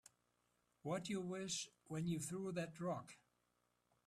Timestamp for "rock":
2.79-3.17